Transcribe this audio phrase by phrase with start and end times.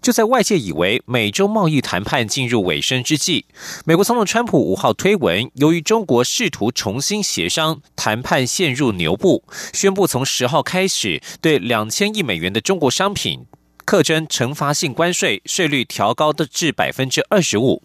[0.00, 3.44] 就在外界以为美洲贸易谈判进入尾声之际，
[3.84, 13.46] 美国总统川普五号推文，由于中国试图重新协商，谈判陷入牛步，宣布从十号开始对两千亿美元的中国商品
[13.84, 17.82] 课征惩罚性关税，税率调高的至百分之二十五。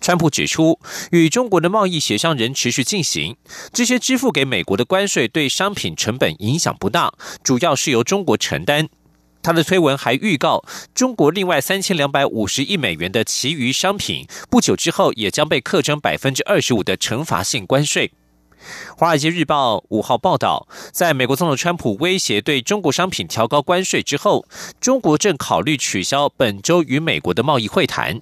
[0.00, 0.80] 川普指出，
[1.12, 3.36] 与中国的贸易协商仍持续进行。
[3.72, 7.12] 这些支付给美国的关税对商品成本影响不大，
[7.44, 8.88] 主要是由中国承担。
[9.42, 18.12] 他的推文还预告，中国另外三千两百五十亿美元的其余商品，不久之后也将被课征百分之二十五的惩罚性关税。
[18.94, 24.44] 华尔街日报五号报道，在美国总统川普威胁对中国商品调高关税之后，
[24.78, 28.20] 中国正考虑取消本周与美国的贸易会谈。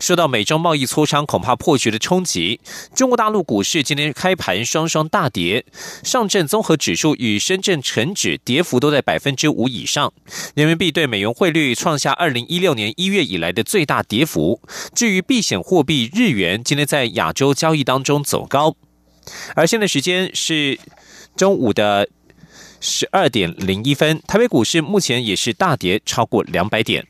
[0.00, 2.60] 受到美中贸易磋商恐怕破局的冲击，
[2.94, 5.64] 中国大陆股市今天开盘双双大跌，
[6.02, 10.12] 上证综合指数与深圳成指跌幅都在百分之五以上，
[10.54, 14.60] 人民币对美元汇率创下二零一六年一月以来的最大跌幅。
[14.94, 18.74] 至于避险货币日元，今天在亚洲交易当中走高，
[19.54, 20.78] 而现在时间是
[21.36, 22.08] 中午的
[22.80, 27.06] 十二点零一分，台北股市目前也是大跌超过两百点。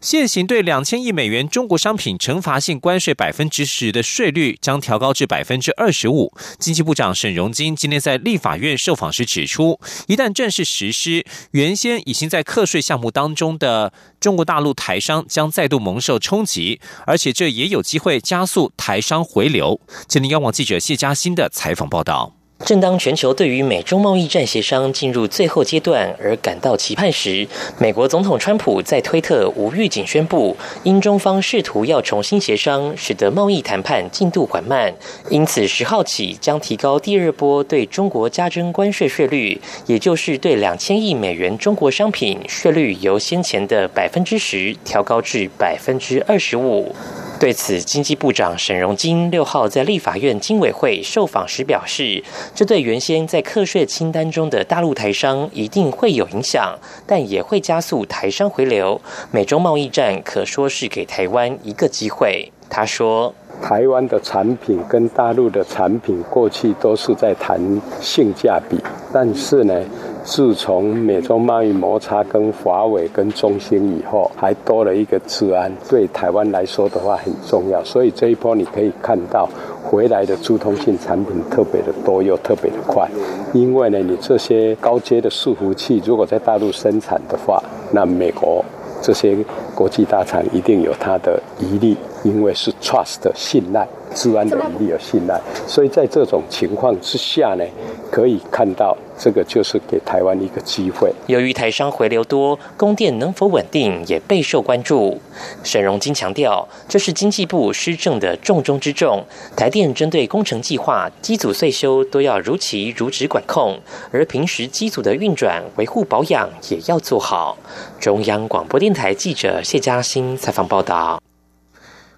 [0.00, 6.32] 现行对两千亿美元中国商品惩罚性关税百分之十的税率将调高至百分之二十五。
[6.58, 19.78] 经济部长沈荣金今天在立法院受访时指出，一旦正式实施，原先已经在课税项目当中的中国大陆台商将再度蒙受冲击，而且这也有机会加速台商回流。
[20.08, 22.39] 今天，央网记者谢嘉欣的采访报道。
[22.64, 27.48] 正当全球对于美中贸易战协商进入最后阶段而感到期盼时，
[27.78, 34.94] 美国总统川普在推特无预警宣布，因中方试图要重新协商，使得贸易谈判进度缓慢，
[35.30, 46.94] 因此十号起将提高第二波对中国加征关税税率，也就是对两千亿美元中国商品税率由先前的百分之十调高至百分之二十五。
[47.40, 52.22] 对此，经济部长沈荣金六号在立法院经委会受访时表示，
[52.54, 59.00] 这对原先在课税清单中的大陆台商一定会有影响，但也会加速台商回流。
[59.30, 62.50] 美中贸易战可说是给台湾一个机会。
[62.68, 67.60] 他说：“台湾的产品跟大陆的产品过去都是在谈
[68.00, 68.78] 性价比，
[69.12, 69.74] 但是呢。”
[70.22, 77.82] 自从美中贸易摩擦跟华为跟中兴以后，还多了一个治安，对台湾来说的话很重要。
[77.82, 79.48] 所以这一波你可以看到
[79.90, 83.08] 回来的珠通性产品特别的多又特别的快，
[83.52, 88.64] 因为呢，你这些高阶的伺服器如果在大陆生产的话，那美国
[89.02, 89.36] 这些
[89.80, 93.88] 国际大厂一定有它的疑虑，因为是 trust 信赖。
[94.12, 97.64] 治安的疑虑有信赖，所以在这种情况之下呢，
[98.10, 101.12] 可以看到这个就是给台湾一个机会。
[101.28, 105.16] 由于台商回流多，供电能否稳定也备受关注。
[105.62, 109.22] 沈荣金强调，这是经济部施政的重中之重。
[109.56, 113.78] 台电针对工程计划、机组岁修都要如期如职管控，
[114.10, 117.56] 而平时机组的运转、维护保养也要做好。
[118.00, 121.22] 中央广播电台记者谢嘉欣采访报道。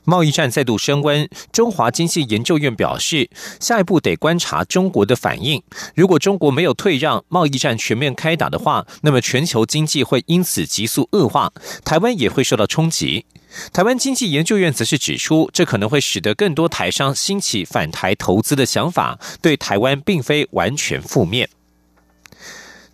[0.05, 3.29] 贸易战再度升温，中华经济研究院表示，
[3.61, 5.63] 下一步得观察中国的反应。
[5.95, 11.53] 如果中国没有退让，贸易战全面开打的话，那么全球经济会因此急速恶化，
[11.85, 13.27] 台湾也会受到冲击。
[13.71, 21.51] 台湾经济研究院则是指出，这可能会使得更多台商兴起反台投资的想法，对台湾并非完全负面。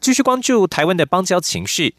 [0.01, 1.95] 继续关注台湾的邦交情势。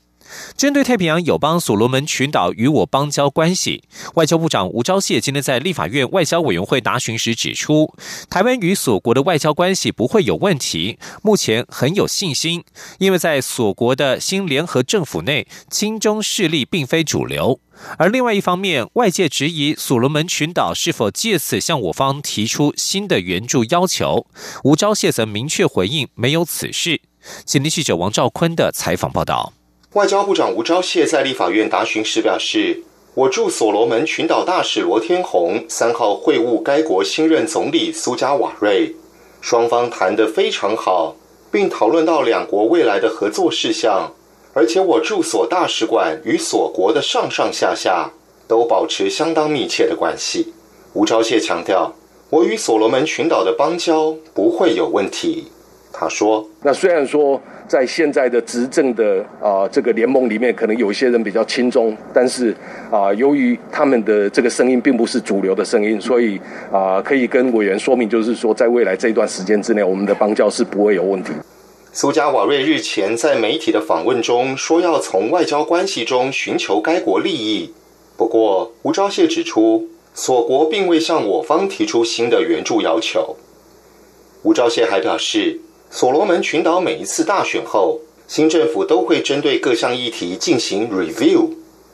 [0.55, 3.83] 针对太平洋友邦所罗门群岛与我邦交关系，
[4.15, 7.93] 外交部长吴钊燮今天在立法院外交委员会答询时指出，
[8.29, 12.63] 台湾与所国的外交关系不会有问题，目前很有信心，
[12.99, 17.59] 因为在所国的新联合政府内，亲中势力并非主流。
[17.97, 24.27] 而另外一方面，外界质疑所罗门群岛是否借此向我方提出新的援助要求，
[24.63, 27.01] 吴钊燮则明确回应没有此事。
[27.45, 29.53] 今天记者王兆坤的采访报道。
[29.93, 32.83] 外交部长吴钊燮在立法院答询时表示，
[33.15, 38.95] 我驻所罗门群岛大使罗天宏三号会晤该国新任总理苏加瓦瑞，
[39.41, 41.15] 双方谈得非常好，
[41.51, 44.13] 并讨论到两国未来的合作事项。
[44.53, 48.11] 而且我驻所大使馆与所国的上上下下
[48.47, 50.53] 都保持相当密切的关系。
[50.93, 51.91] 吴钊燮强调，
[52.29, 55.47] 我与所罗门群岛的邦交不会有问题。
[55.91, 62.55] 他说：“那虽然说在现在的执政的啊这个联盟里面，可能有一些人比较亲中，但是
[62.91, 66.39] 啊由于他们的这个声音并不是主流的声音，所以
[66.71, 71.33] 啊可以跟委员说明，就是说在未来这一段时间之内，我们的邦交是不会有问题。”
[71.91, 77.73] 苏加瓦瑞日前在媒体的访问中说，要从外交关系中寻求该国利益。
[78.15, 83.35] 不过，吴钊燮指出，所国并未向我方提出新的援助要求。
[84.43, 85.59] 吴钊燮还表示。
[85.91, 91.49] 所罗门群岛每一次大选后，新政府都会针对各项议题进行 review。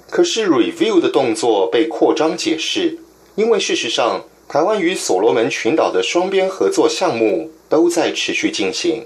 [0.10, 2.98] 可是 review 的动作被扩张解释，
[3.36, 9.06] 因为事实上，台湾与所罗门群岛的双边合作项目都在持续进行。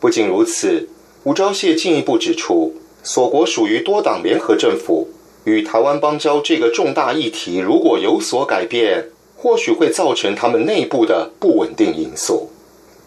[0.00, 0.88] 不仅如此，
[1.24, 5.08] 吴钊燮进一步指出，所国属于多党联合政府，
[5.44, 12.48] 与台湾邦交这个重大议题如果有所改变，或许会造成他们内部的不稳定因素。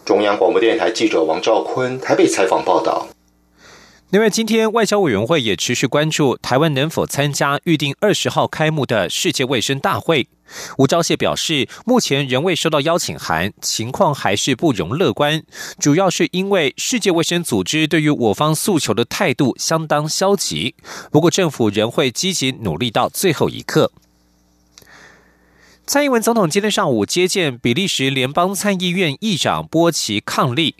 [0.04, 3.06] 中央广播电台记者王兆坤台北采访报道。
[4.10, 10.26] 另外，今天外交委员会也持续关注台湾能否参加预定二十号开幕的世界卫生大会。
[10.78, 15.44] 吴钊燮表示，目前仍未收到邀请函，情况还是不容乐观。
[15.78, 20.74] 主要是因为世界卫生组织对于我方诉求的态度相当消极。
[21.12, 23.92] 不过，政府仍会积极努力到最后一刻。
[25.92, 30.76] 蔡英文总统今天上午接见比利时联邦参议院议长波奇抗力。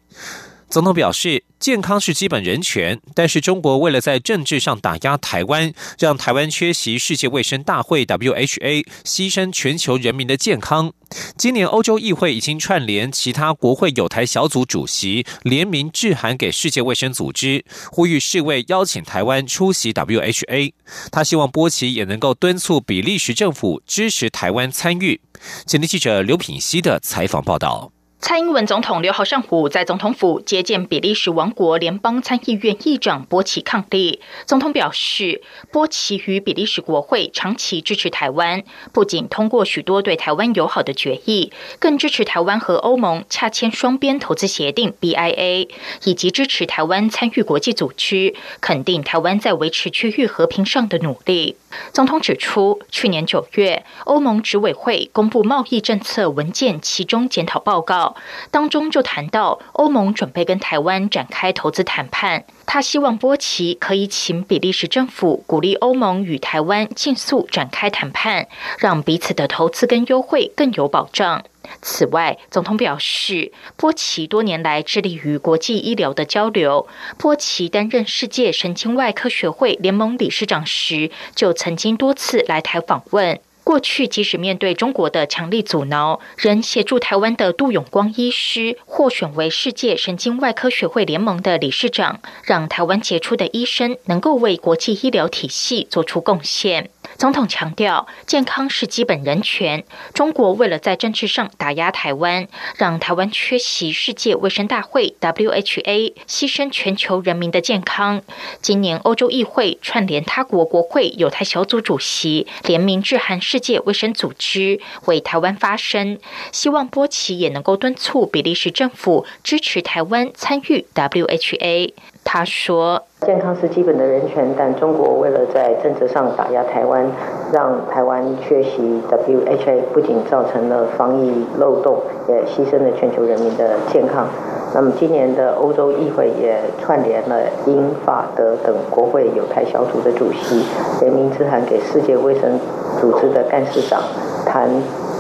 [0.71, 10.93] 总统表示，健康是基本人权，但是中国为了在政治上打压台湾，让台湾缺席世界卫生大会 （WHA），牺牲全球人民的健康。
[11.37, 20.73] 今年欧洲议会已经串联其他国会有台小组主席联名致函给世界卫生组织，呼吁世卫邀请台湾出席 WHA。
[21.11, 25.21] 他希望波奇也能够敦促比利时政府支持台湾参与。
[25.67, 27.91] 前天记者刘品希的采访报道。
[28.23, 34.21] 蔡英文总统六号上午在总统府接见比利时王国联邦参议院议长波奇抗力。
[34.45, 35.41] 总统表示，
[35.73, 38.63] 波奇与比利时国会长期支持台湾，
[38.93, 45.71] 不仅通过许多对台湾友好的决议，更支持台湾和欧盟洽签双边投资协定 （BIA），
[46.05, 51.57] 以及支持台湾参与国际组织，肯定台湾在维持区域和平上的努力。
[51.93, 58.17] 总统指出，去年九月，欧盟执委会公布贸易政策文件其中检讨报告。
[58.51, 71.45] 当中就谈到欧盟准备跟台湾展开投资谈判，他希望波奇可以请比利时政府鼓励欧盟与台湾尽速展开谈判，让彼此的投资跟优惠更有保障。
[71.83, 76.87] 此外，总统表示，波奇多年来致力于国际医疗的交流。
[77.19, 83.41] 波奇担任世界神经外科学会联盟理事长时，就曾经多次来台访问。
[83.63, 96.91] 过去，即使面对中国的强力阻挠，仍协助台湾的杜永光医师获选为世界神经外科学会联盟的理事长，让台湾杰出的医生能够为国际医疗体系做出贡献。
[97.17, 99.85] 总统强调，健康是基本人权。
[100.15, 108.23] 中国为了在政治上打压台湾，让台湾缺席世界卫生大会 （WHA），牺牲全球人民的健康。
[108.63, 116.19] 今年欧洲议会串联他国国会有台小组主席联名致函世界卫生组织，为台湾发声，
[116.53, 121.93] 希望波奇也能够敦促比利时政府支持台湾参与 WHA。
[122.23, 127.11] 他说：“健康是基本的人权，但中国为了在政治上打压台湾，
[127.53, 131.99] 让台湾缺席 WHA，不仅造成了防疫漏洞，
[132.29, 134.29] 也牺牲了全球人民的健康。
[134.73, 140.65] 那么，今年的欧洲议会也串联了英法德等国会有台小组的主席，
[141.01, 142.61] 联名致函给世界卫生
[143.01, 144.01] 组织的干事长
[144.47, 144.69] 谭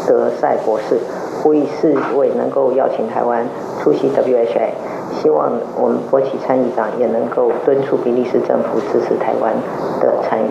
[0.06, 1.00] 德赛博士，
[1.42, 3.44] 呼吁世卫能够邀请台湾
[3.82, 4.70] 出席 WHA。”
[5.20, 9.54] 希望我们国企参议长也能够敦促比利时政府支持台湾
[10.00, 10.48] 的参与。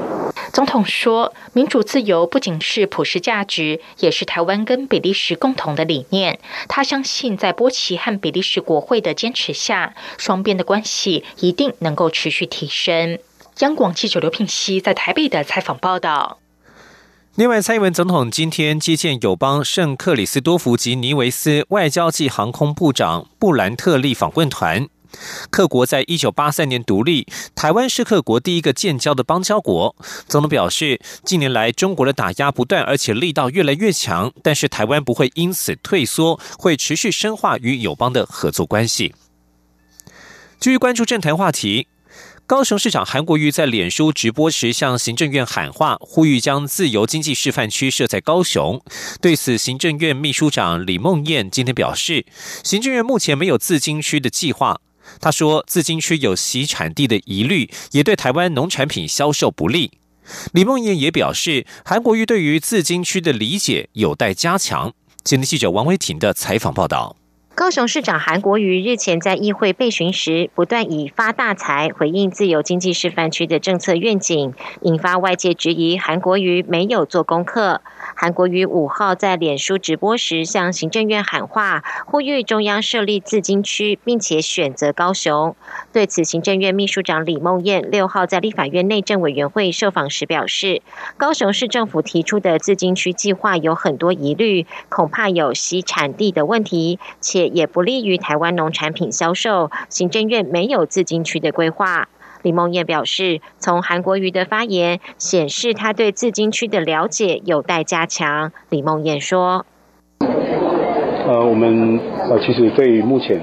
[0.52, 6.40] 总统说：“民主自由不仅是普世价值，也是台湾跟比利时共同的理念。
[6.68, 13.20] 他相信，在波奇和比利时国会的坚持下，双边的关系一定能够持续提升。”
[13.60, 16.40] 央广记者刘品熙在台北的采访报道。
[17.40, 24.90] 另外，蔡英文总统今天接见友邦圣克里斯多福及尼维斯外交暨航空部长布兰特利访问团。
[25.50, 29.96] 克国在一九八三年独立，台湾是克国第一个建交的邦交国。
[30.28, 39.16] 总统表示，近年来中国的打压不断，而且力道越来越强，但是台湾不会因此退缩，会持续深化与友邦的合作关系。
[40.60, 41.88] 继续关注政坛话题。
[42.50, 48.82] 高雄市长韩国瑜在脸书直播时向行政院喊话，呼吁将自由经济示范区设在高雄。
[49.22, 52.26] 对此，行政院秘书长李梦燕今天表示，
[52.64, 54.82] 行政院目前没有自经区的计划。
[55.22, 59.92] 他说，自经区有洗产地的疑虑，也对台湾农产品销售不利。
[60.52, 64.92] 李梦燕也表示，韩国瑜对于自经区的理解有待加强。
[65.24, 67.19] 今天记者王维婷的采访报道。
[67.60, 77.82] 高雄市长韩国瑜日前在议会备询时，不断以发大财回应自由经济示范区的政策愿景，引发外界质疑韩国瑜没有做功课。
[78.16, 85.54] 韩国瑜五号在脸书直播时向行政院喊话，呼吁中央设立自经区，并且选择高雄。
[85.92, 90.82] 对此，行政院秘书长李梦燕六号在立法院内政委员会受访时表示，
[91.18, 99.70] 高雄市政府提出的自经区计划有很多疑虑，恐怕有吸产地的问题，且也不利于台湾农产品销售。
[99.90, 102.08] 行政院没有自金区的规划。
[102.42, 108.54] 李梦燕表示，从韩国瑜的发言显示，他对自金区的了解有待加强。
[108.70, 109.66] 李梦燕说
[111.28, 113.38] ：“呃，我们呃，其实对目前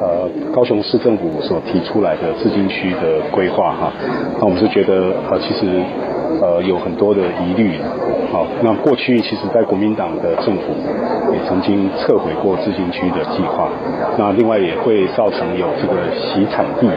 [0.00, 3.92] 呃高雄市政府所提出来的自金区的规划哈，
[4.40, 5.84] 那我们是觉得呃，其实
[6.40, 7.78] 呃有很多的疑虑。
[8.32, 10.62] 好，那过去其实在国民党的政府
[11.32, 13.68] 也曾经撤回过自经区的计划，
[14.18, 16.88] 那另外也会造成有这个洗产地。”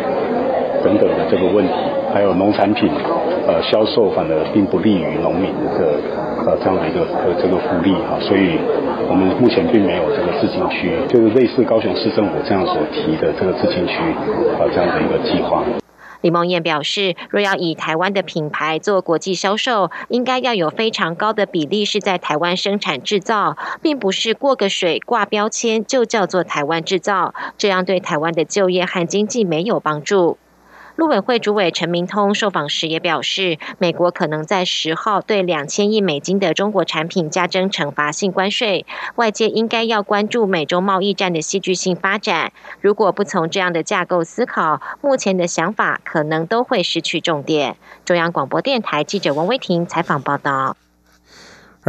[0.82, 1.74] 等等的这个问题，
[2.14, 2.90] 还有农产品
[3.46, 6.00] 呃销售，反而并不利于农民的
[6.48, 8.58] 呃这样的一个呃这个福利哈，所以
[9.10, 14.00] 我们目前并没有这个自经区，就是类似高雄市政府这样所提的这个自经区
[14.56, 15.62] 啊这样的一个计划。
[16.22, 30.38] 李梦燕表示，若要以台湾的品牌做国际销售，应该要有非常高的比例是在台湾生产制造，并不是过个水挂标签就叫做台湾制造，这样对台湾的就业和经济没有帮助。
[31.00, 42.52] 陆委会主委陈明通受访时也表示，美国可能在十号对两千亿美金的中国产品加征惩罚性关税，外界应该要关注美洲贸易战的戏剧性发展。
[42.82, 47.78] 如果不从这样的架构思考，目前的想法可能都会失去重点。
[48.04, 50.76] 中央广播电台记者王威婷采访报道。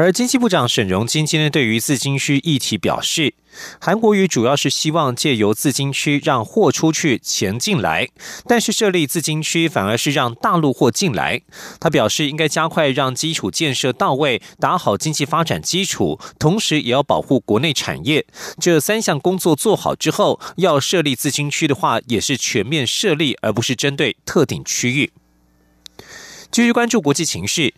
[0.00, 3.34] 而经济部长沈荣金今天对于自金区议题表示，
[3.78, 8.08] 韩国瑜主要是希望借由自金区让货出去，钱进来，
[8.46, 11.42] 但是设立自金区反而是让大陆货进来。
[11.78, 18.24] 他表示，应该加快让基础建设到位，打好经济发展基础，同时也要保护国内产业。
[18.58, 25.12] 这三项工作做好之后，要设立自金区的话，也是全面设立，而不是针对特定区域。
[26.50, 27.74] 继续关注国际情势。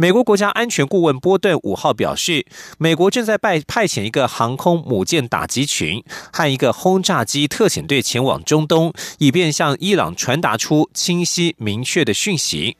[0.00, 2.46] 美国国家安全顾问波顿五号表示，
[2.78, 12.76] 美国正在派派遣一个航空母舰打击群和一个轰炸机特遣队前往中东，以便向伊朗传达出清晰明确的讯息。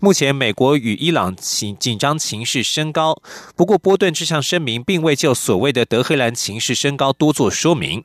[0.00, 3.22] 目前，美国与伊朗情紧张情势升高。
[3.54, 8.02] 不过，波顿这项声明并未就所谓的德黑兰情势升高多做说明。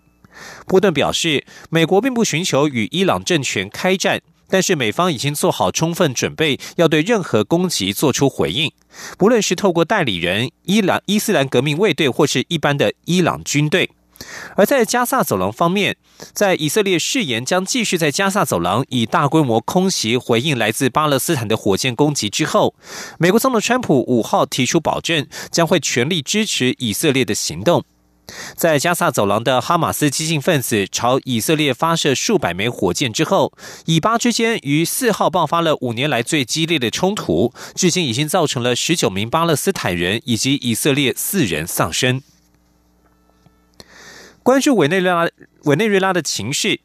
[0.67, 4.21] 波顿表示，美国并不寻求与伊朗政权开战。
[4.49, 8.71] 但是美方已经做好充分准备，要对任何攻击做出回应，
[9.17, 13.89] 不论是透过代理人伊朗伊斯兰革命卫队，或是一般的伊朗军队。
[14.55, 15.97] 而在加萨走廊方面，
[16.31, 22.75] 在以色列誓言将继续在加萨走廊以大规模空袭回应来自巴勒斯坦的火箭攻击之后，
[23.19, 27.83] 美国总统川普五号提出保证，将会全力支持以色列的行动。
[28.55, 33.53] 在加萨走廊的哈马斯激进分子朝以色列发射数百枚火箭之后，
[33.86, 42.22] 以巴之间于四号爆发了五年来最激烈的冲突，至今已经造成了十九名巴勒斯坦人以及以色列四人丧生。
[44.41, 45.27] 关注委内瑞拉
[45.63, 46.79] 委内瑞拉的情势，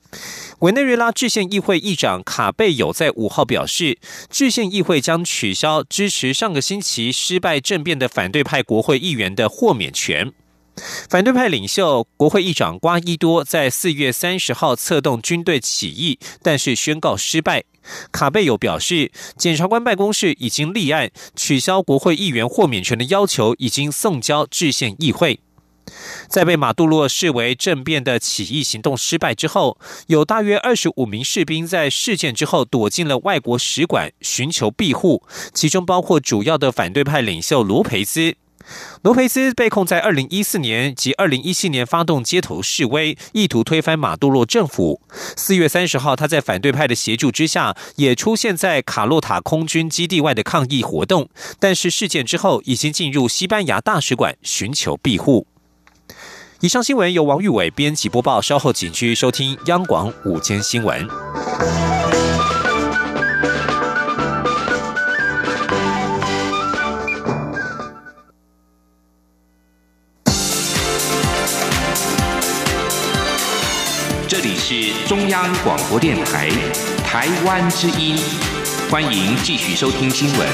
[0.60, 3.98] 委内瑞拉制宪议会议长卡贝有在五号表示，
[4.30, 10.32] 制宪议会将取消支持上个星期失败政变的反对派国会议员的豁免权。
[11.08, 17.64] 反对派领袖、国会议长瓜伊多在四月三十号策动军队起义，但是宣告失败。
[18.12, 25.40] 卡贝友表示，检察官办公室已经立案，取消国会议员豁免权的要求已经送交制宪议会。
[26.28, 38.36] 在被马杜洛视为政变的起义行动失败之后，有大约二十五名士兵在事件之后躲进了外国使馆寻求庇护，其中包括主要的反对派领袖罗培兹。
[39.02, 45.00] 罗培斯被控在二零一四年及二零一七年发动街头示威，意图推翻马杜罗政府。
[45.36, 51.28] 四月三十号，他在反对派的协助之下，也出现在卡洛塔空军基地外的抗议活动。
[51.58, 55.46] 但是事件之后，已经进入西班牙大使馆寻求庇护。
[56.60, 61.08] 以上新闻由王玉伟编辑播报，稍后请继续收听央广午间新闻。
[74.72, 76.48] 是中央广播电台
[77.04, 78.16] 台湾之音，
[78.88, 80.48] 欢迎继续收听新闻。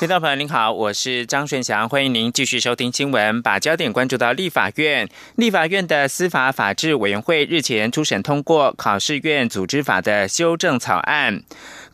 [0.00, 5.08] 听众朋友您好，我是张顺祥，欢迎您继续收听新闻，把焦点关注到立法院。
[5.36, 11.42] 立法院的司法法制委员会日前初审通过考试院组织法的修正草案。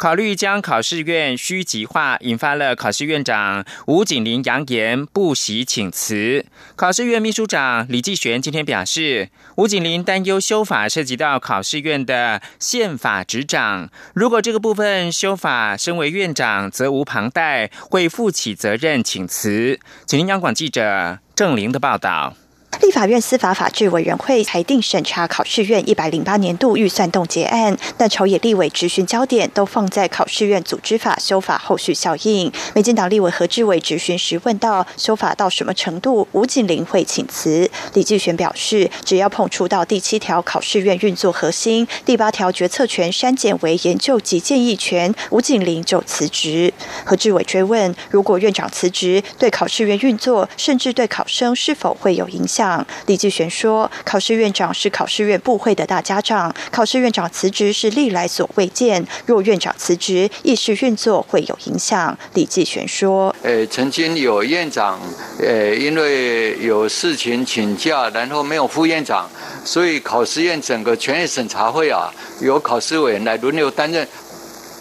[0.02, 6.44] 考虑将考试院虚极化，引发了考试院长吴景林扬言不喜请辞。
[6.74, 19.78] 考试院秘书长李继璇今天表示，吴景林担忧修法涉及到考试院的宪法执掌，如果这个部分修法，身为院长责无旁贷，会负起责任，请辞。
[20.04, 22.34] 请听央广记者郑玲的报道。
[22.82, 32.50] 立法院司法法制委员会裁定审查考试院一百零八年度预算冻结案，但朝野立委质询焦点都放在考试院组织法修法后续效应。
[32.74, 37.70] 民进党立委何志伟质询时问到：修法到什么程度，吴景玲会请辞？
[37.94, 46.74] 李继璇表示，只要碰触到第七条考试院运作核心，第八条决策权删减为研究及建议权，吴景玲就辞职。
[47.04, 52.71] 何志伟追问：如果院长辞职，对考试院运作，甚至对考生是否会有影响？
[53.06, 59.04] 李继璇说：“考试院长是考试院部会的大家长，考试院长辞职是历来所未见。
[59.26, 65.00] 若院长辞职，议事运作会有影响。”李继璇说：“呃，曾经有院长，
[65.40, 69.28] 呃，因为有事情请假，然后没有副院长，
[69.64, 74.06] 所以考试院整个权益审查会啊，由考试委员来轮流担任。”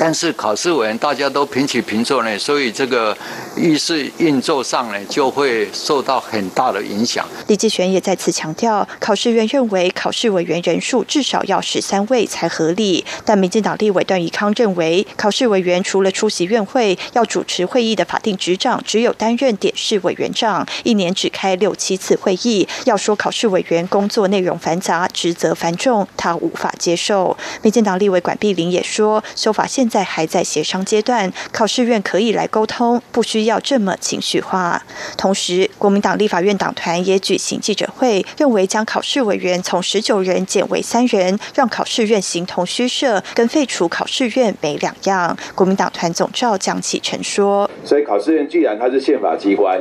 [0.03, 3.15] 但是考试委员大家都平起平坐呢，所以这个
[3.55, 7.23] 议事运作上呢就会受到很大的影响。
[7.45, 22.67] 李继全也再次强调，考试院认为考试委员人数至少要十三位才合理，但民进党立委段宜康认为，考试委员除了出席院会，要主持会议的法定执掌只有担任点试委员长，一年只开六七次会议。
[22.85, 27.37] 要说考试委员工作内容繁杂、职责繁重，他无法接受。
[27.61, 34.81] 民进党立委管碧玲也说，修法现在还在协商阶段，考试院可以来沟通，不需要这么情绪化。
[35.17, 45.37] 同时，国民党立法院党团也举行记者会，认为将考试委员从十九人减为三人，让考试院形同虚设，跟废除考试院没两样。
[45.53, 49.77] 国民党团总召江启臣说：“所以考试院既然它是宪法机关，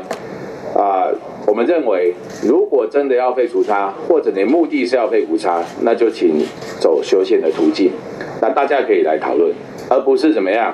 [0.74, 1.06] 啊，
[1.46, 6.44] 我们认为如果真的要废除它，或者你目的是要废除它，那就请
[6.80, 7.92] 走修宪的途径。
[8.42, 9.54] 那大家可以来讨论。”
[9.90, 10.72] 而不是怎么样，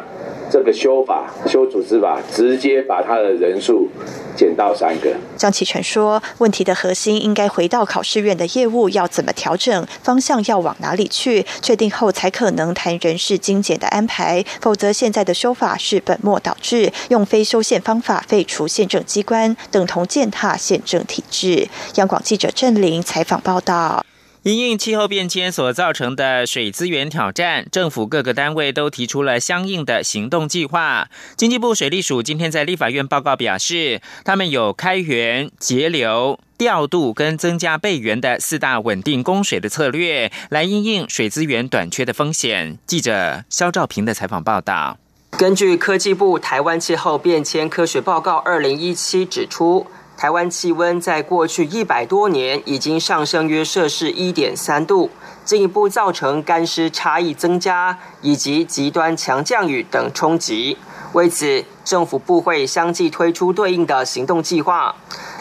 [0.50, 3.88] 这个修法修组织法，直接把他的人数
[4.36, 5.16] 减到三个。
[5.38, 14.44] 张启全说，问题的核心应该回到考试院的业务要怎么调整，方向要往哪里去，确定后才可能谈人事精简的安排。
[14.60, 21.68] 否则，现在的修法是本末倒置，用非修宪方法废除宪政机关，等同践踏宪政体制。
[21.94, 24.04] 央广记者郑玲采访报道。
[24.46, 31.08] 因应气候变迁所造成的水资源挑战，政府各个单位都提出了相应的行动计划。
[31.36, 42.78] 经济部水利署今天在立法院报告表示，他们有开源节流、调度跟增加备源的四大稳定供水的策略，来应应水资源短缺的风险。
[42.86, 44.96] 记者肖兆平的采访报道。
[45.32, 49.88] 根据科技部台湾气候变迁科学报告二零一七指出。
[50.16, 55.10] 台湾气温在过去一百多年已经上升约摄氏一点三度，
[55.44, 60.78] 进一步造成干湿差异增加以及极端强降雨等冲击。
[61.12, 64.94] 为此，政府部会相继推出对应的行动计划。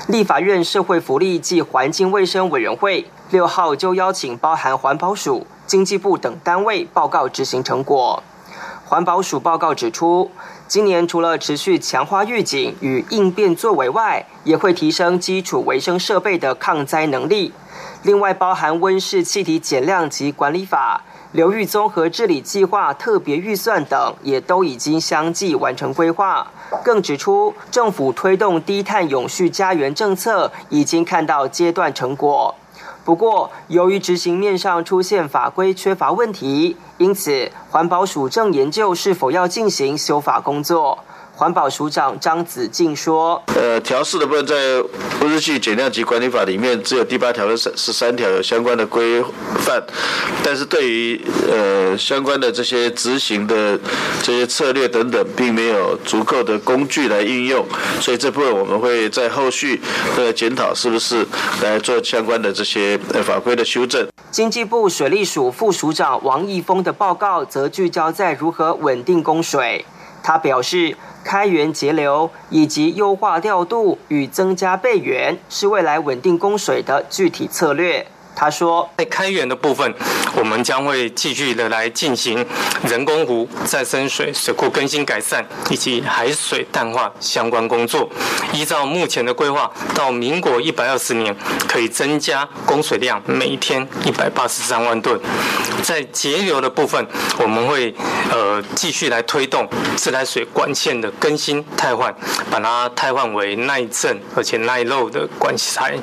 [0.07, 8.21] 立法院社会福利及环境卫生委员会六号就邀请包含环保署、经济部等单位报告执行成果。
[8.83, 10.29] 环保署报告指出。
[10.67, 17.53] 今年除了持续强化预警与应变作为外，也会提升基础卫生设备的抗灾能力。
[18.01, 26.51] 另外，包含温室气体减量及管理法、流域综合治理计划特别预算等，也都已经相继完成规划。
[26.83, 32.55] 更指出，政府推动低碳永续家园政策，已经看到阶段成果。
[33.05, 40.97] 不过，由于执行面上出现法规缺乏问题，因此环保署正研究是否要进行修法工作。
[41.37, 44.81] 环保署长张子敬说：“呃，调试的部分在
[45.19, 49.21] 温室气减量及管理法里面，只有第八条的十十三条有相关的规
[49.59, 49.83] 范，
[50.41, 51.21] 但是对于
[51.51, 53.77] 呃相关的这些执行的
[54.23, 57.65] 这些策略等等，并没有足够的工具来应用，
[57.99, 59.81] 所以这部分我们会在后续
[60.15, 61.27] 的检讨是不是
[61.61, 69.85] 来做相关的这些法规的修正。”经济部水利署副署长王义峰的报告则聚焦在如何稳定供水，
[70.23, 70.95] 他表示。
[71.25, 78.05] 开源节流以及优化调度与增加备源，是未来稳定供水的具体策略。
[78.35, 79.93] 他说，在开源的部分，
[80.35, 82.45] 我们将会继续的来进行
[82.85, 88.09] 人工湖再生水水库更新改善以及海水淡化相关工作。
[88.51, 91.35] 依照目前的规划，到民国一百二十年
[91.67, 95.19] 可以增加供水量每天一百八十三万吨。
[95.81, 97.93] 在节流的部分，我们会
[98.31, 102.13] 呃继续来推动自来水管线的更新汰换，
[102.51, 105.97] 把它汰换为耐震而且耐漏的管材。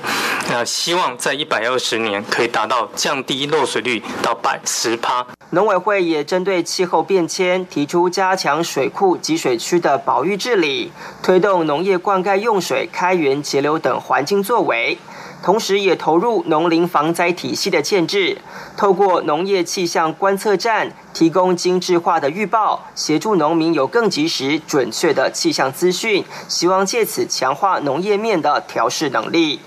[0.48, 2.21] 那希望在一百二十年。
[2.30, 5.26] 可以达到降低漏水率到百十趴。
[5.50, 10.90] 农委会也针对气候变迁，提出加强水库集水区的保育治理，
[11.22, 14.96] 推动农业灌溉用水开源节流等环境作为，
[15.42, 18.38] 同时也投入农林防灾体系的建制，
[18.76, 29.58] 透过农业气象观测站提供精致化的预报，协助农民有更及时、准确的气象资讯，希望借此强化农业面的调试能力。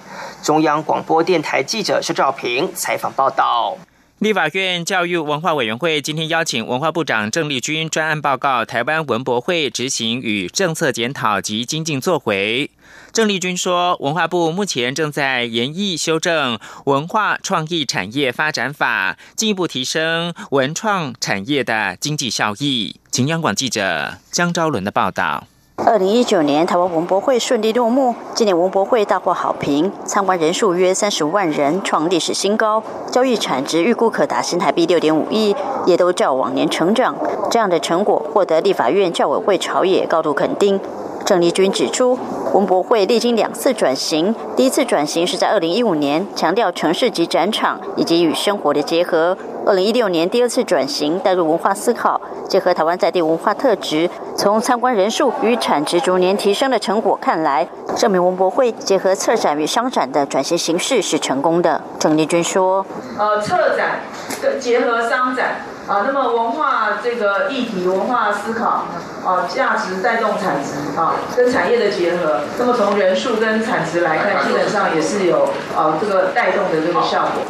[0.42, 3.78] 中央广播电台记者施兆平采访报道。
[4.19, 12.71] 立法院教育文化委员会今天邀请文化部长郑丽君专案报告台湾文博会执行与政策检讨及精进作回。
[13.12, 22.95] 郑丽君说，文化部目前正在研议修正文化创意产业发展法，进一步提升文创产业的经济效益。
[23.12, 25.45] 请央广记者江昭伦的报道。
[25.78, 35.54] 二零一九年台湾文博会顺利落幕，今年文博会大获好评，参观人数约三十五万人，创历史新高，交易产值预估可达新台币六点五亿，
[35.86, 37.14] 也都较往年成长。
[37.52, 40.80] 这样的成果获得立法院教委会朝野高度肯定。
[41.26, 42.18] 郑丽君指出，
[42.54, 49.38] 文博会历经两次转型，第一次转型是在二零一五年，强调城市级展场以及与生活的结合。
[49.65, 61.82] 二零一六年第二次转型，带入文化思考，结合台湾在地文化特质，从参观人数与产值逐年提升的成果看来，证明文博会结合策展与商展的转型形式是成功的。
[61.97, 62.86] 郑丽君说
[63.17, 64.01] ：“呃，策展
[64.39, 68.86] 跟结合商展啊，那么文化这个议题、文化思考
[69.24, 75.43] 啊，价值带动产值啊，跟产业的结合，那么从人数跟产值来看，基本上也是有
[75.78, 77.43] 啊这个带动的这个效果。”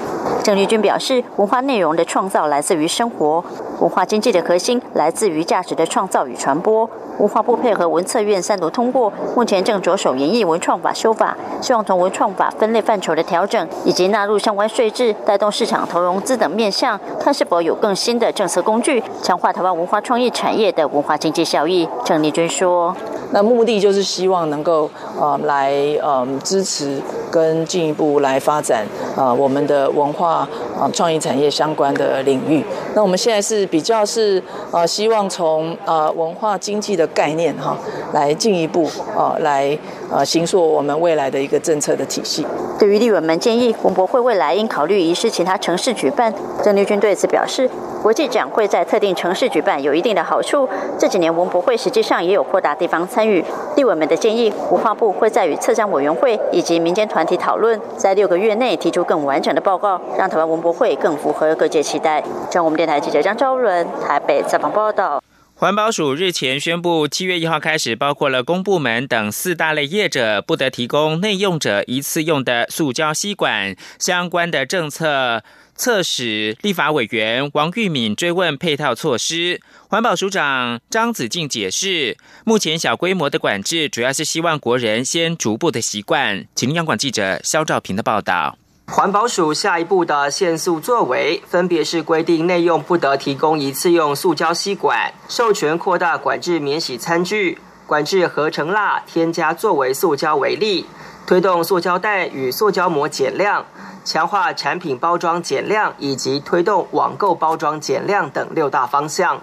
[0.44, 3.44] 郑丽君表示，文化内容的创造来自于生活，
[3.80, 6.90] 文化经济的核心来自于价值的创造与传播。
[7.18, 21.88] 文化部配合文策院三读通过，目前正着手研议文创法修法，希望从文创法分类范畴的调整，以及纳入相关税制、带动市场投融资等面向，看是否有更新的政策工具，强化台湾文化创意产业的文化经济效益。
[22.04, 22.96] 郑丽君说
[23.32, 28.86] ：“那目的就是希望能够呃来呃支持跟进一步来发展
[29.16, 30.48] 啊我们的文化
[30.80, 32.64] 啊创意产业相关的领域。
[32.94, 37.78] 那我们现在是比较是呃希望从呃文化经济的概念哈，
[38.14, 39.78] 来进一步呃，来
[40.12, 42.46] 呃，形塑我们未来的一个政策的体系。
[42.78, 47.70] 对于立委们建议，文博会未来应考虑移师其他城市举办，郑丽君对此表示，
[48.06, 50.70] 国际展会在特定城市举办有一定的好处。
[51.00, 53.44] 这几年文博会实际上也有扩大地方参与。
[53.76, 62.22] 立委们的建议，文化部会在与策展委员会以及民间团体讨论，在六个月内提出更完整的报告，让台湾文博会更符合各界期待。
[62.22, 65.20] 中央我们电台记者张昭伦台北采访报道。
[65.58, 73.76] 环保署日前宣布，七月一号开始，包括了公部门等四大类业者不得提供内用者一次用的塑胶吸管。
[73.98, 75.42] 相关的政策
[75.76, 79.62] 测使立法委员王玉敏追问配套措施。
[79.90, 86.46] 环保署长张子静解释，目前小规模的管制，主要是希望国人先逐步的习惯。
[86.56, 88.58] 请央广记者肖兆平的报道。
[88.88, 97.58] 环保署下一步的限塑作为，分别是规定内用不得提供一次用塑胶吸管，授权扩大管制免洗餐具，
[97.88, 100.86] 管制合成蜡添加作为塑胶为例，
[101.26, 103.66] 推动塑胶袋与塑胶膜减量，
[104.04, 109.42] 强化产品包装减量，以及推动网购包装减量等六大方向。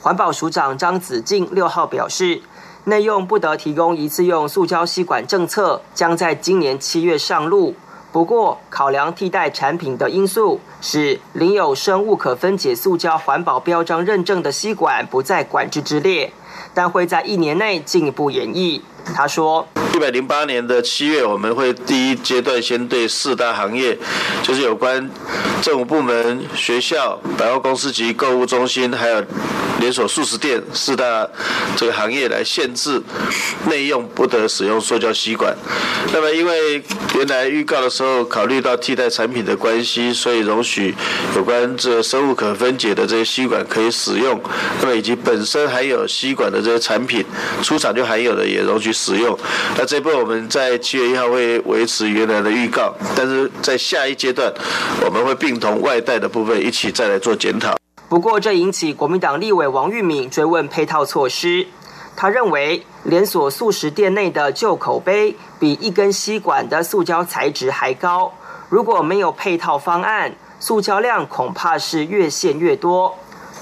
[0.00, 2.40] 环保署长张子静六号表示，
[2.84, 7.74] 内用不得提供一次用塑胶吸管政策将在今年七月上路。
[8.12, 16.32] 不过，考量替代产品的因素，使领有生物可分解塑胶环保标章认证的吸管不在管制之列，
[16.72, 18.80] 但会在一年内进一步演绎。
[19.12, 23.96] 他说：“一百零八年的七月，我们会第一阶段先对四大行业，
[24.42, 25.08] 就是有关
[25.62, 29.24] 政府部门、学校、百货公司及购物中心，还有
[29.80, 31.28] 连锁素食店四大
[31.76, 33.00] 这个行业来限制
[33.68, 35.54] 内用不得使用塑胶吸管。
[36.12, 36.82] 那么，因为
[37.16, 40.94] 原来预告的时候考虑到替代产品的关系，所以容许
[41.36, 44.40] 有关这生物可分解的这些吸管可以使用。
[44.80, 47.24] 那么，以及本身含有吸管的这些产品，
[47.62, 49.36] 出厂就含有的也容许使用。
[49.76, 54.52] 那这部分我们在七月一号会维持原来的预告，但是在下一阶段
[55.04, 57.74] 我们会并同外带的部分一起再来做检讨。
[58.14, 61.66] 不过，这引起国民党立委王玉敏追问配套措施。
[62.14, 68.32] 他认为，连锁素食店内的旧口碑比一根吸管的塑胶材质还高。
[68.68, 73.16] 如果没有配套方案，塑胶量恐怕是越限越多。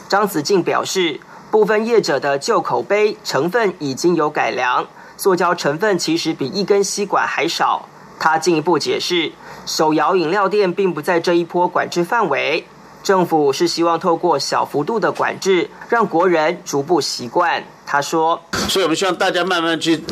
[0.06, 1.18] 张子静表示，
[1.50, 4.86] 部分业者的旧口碑成分已经有改良，
[5.16, 7.88] 塑胶成分其实比一根吸管还少。
[8.18, 9.32] 他进一步解释，
[9.64, 12.66] 手摇饮料店并不在这一波管制范围。
[13.02, 17.64] 政府是希望透过小幅度的管制，让国人逐步习惯。
[17.84, 20.02] 他说：“所以我们希望大家慢慢去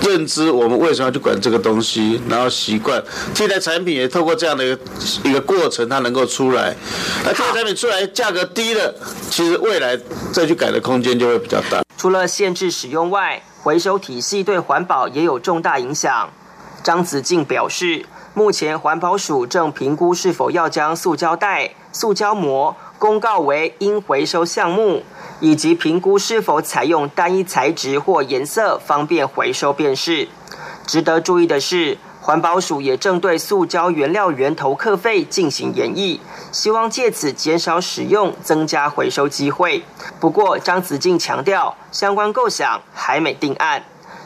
[0.00, 3.02] 认知，我们为什么要去管这个东西，然后习惯
[3.34, 4.80] 替代产品也透过这样的一个
[5.24, 6.74] 一个过程，它能够出来。
[7.24, 8.94] 那替代产品出来价格低了，
[9.28, 9.98] 其实未来
[10.32, 11.82] 再去改的空间就会比较大。
[11.98, 16.30] 除了限制使用外，回收体系对环保也有重大影响。”
[16.84, 18.06] 张子静表示。
[18.32, 25.02] 目前环保署正评估是否要将塑胶袋、塑胶膜公告为应回收项目，
[25.40, 30.28] 以及评估是否采用单一材质或颜色，方便回收辨识。
[30.86, 36.20] 值得注意的是，环保署也正对塑胶原料源头课费进行研议，
[36.52, 39.82] 希望借此减少使用，增加回收机会。
[40.20, 43.82] 不过，张子静强调，相关构想还没定案。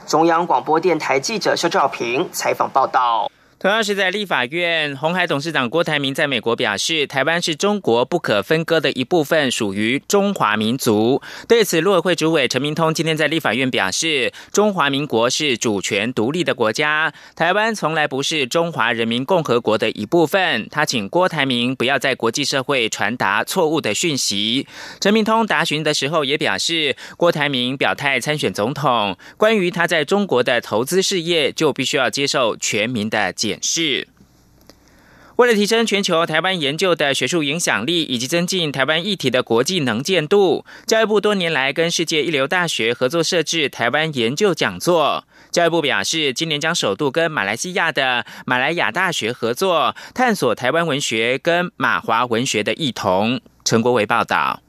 [0.06, 3.30] 中央广播电台记者肖兆平采访报道。
[3.58, 11.22] 同样是在立法院，红海董事长郭台铭在美国表示，台湾是中国不可分割的一部分，属于中华民族。
[11.48, 20.68] 对此，陆委会主委陈明通今天在立法院表示，中华民国是主权独立的国家，台湾从来不是中华人民共和国的一部分。
[20.70, 24.66] 他请郭台铭不要在国际社会传达错误的讯息。
[25.00, 33.53] 陈明通答询的时候也表示，郭台铭表态参选总统，关于他在中国的投资事业，就必须要接受全民的解。
[33.62, 34.08] 是，
[35.36, 45.24] 为了提升全球台湾研究的学术影响力，以及增进台湾议题的国际能见度，教育部多年来跟世界一流大学合作设置台湾研究讲座。
[45.50, 53.40] 教育部表示，今年将首度跟马来西亚的马来亚大学合作，探索台湾文学跟马华文学的异同。
[53.64, 54.63] 陈国伟报道。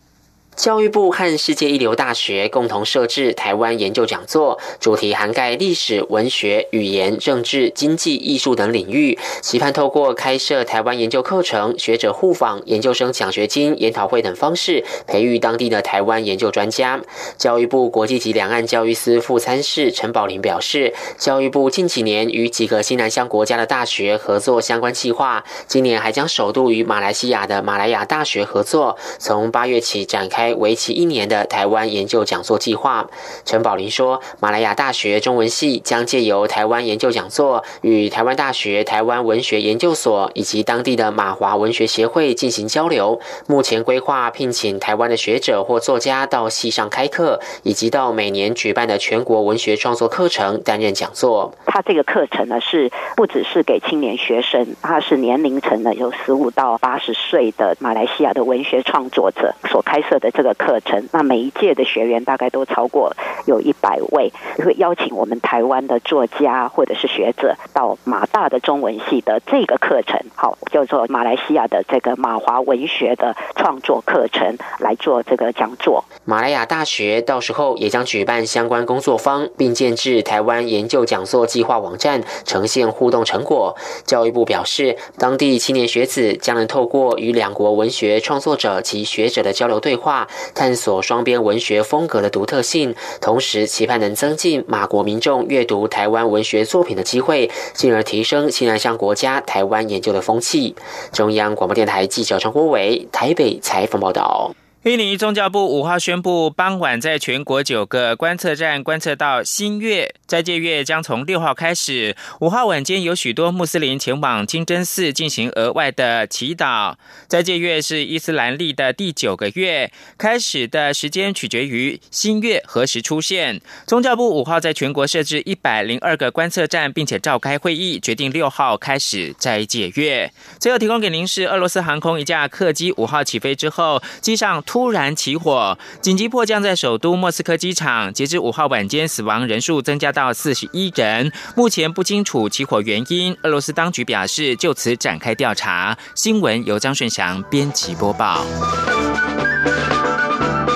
[0.55, 17.01] 教育部和世界一流大学共同设置台湾研究讲座，主题涵盖历史、文学、语言、政治、经济、艺术等领域，期盼透过开设台湾研究课程、学者互访、研究生奖学金、研讨会等方式，培育当地的台湾研究专家。
[17.37, 30.44] 教育部国际级两岸教育司副参事陈宝林表示，教育部近几年与几个西南向国家的大学合作相关计划，今年还将首度与马来西亚的马来亚大学合作，从八月起展开。
[30.53, 33.09] 为期一年的台湾研究讲座计划，
[33.43, 43.19] 陈宝林说，马来亚大学中文系将借由台湾研究讲座，与台湾大学台湾文学研究所以及当地的马华文学协会进行交流。
[43.47, 51.51] 目前规划聘请台湾的学者或作家到系上开课，以及到每年举办的全国文学创作课程担任讲座。
[51.65, 60.31] 他这个课程呢，是不只是给青年学生，他是年龄层呢有十五到八十岁的马来西亚的文学创作者所开设的。
[60.35, 63.13] 这个课程，那每一届的学员大概都超过
[63.45, 76.03] 有一百位，会邀请我们台湾的作家或者是学者到马大的中文系的这个课程，好叫做马来西亚的这个马华文学的创作课程来做这个讲座。
[76.25, 83.75] 马来亚大学到时候也将举办相关工作坊，并建制台湾研究讲座计划网站，呈现互动成果。
[84.05, 90.24] 教育部表示，当地青年学子将能透过与两国文学创作者及学者的交流对话。
[90.53, 100.75] 探索双边文学风格的独特性，同时期盼能增进马国民众阅读台湾文学作品的机会，进而提升新南向国家台湾研究的风气。
[101.11, 104.55] 中央广播电台记者陈国伟台北采访报道。
[104.85, 112.15] 印尼宗教部五号宣布，傍晚在全国九个观测站观测到新月，斋戒月将从六号开始。
[112.39, 116.93] 五号晚间有许多穆斯林前往清真寺进行额外的祈祷。
[117.27, 123.59] 斋戒月是伊斯兰历的第九个月，开始的时间取决于新月何时出现。
[123.87, 130.31] 宗教部五号在全国设置一百零二个观测站，并且召开会议，决定六号开始斋戒月。
[130.59, 134.63] 最后提供给您是俄罗斯航空一架客机五号起飞之后，机上。
[134.75, 138.13] 突然起火，紧急迫降在首都莫斯科机场。
[138.13, 141.31] 截至五号晚间，死亡人数增加到四十一人。
[141.55, 143.37] 目前不清楚起火原因。
[143.43, 145.97] 俄罗斯当局表示，就此展开调查。
[146.13, 148.45] 新闻由张顺祥编辑播报。